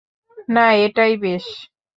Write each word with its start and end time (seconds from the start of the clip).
না, 0.49 0.65
এটাই 0.77 1.13
বেশ। 1.17 1.45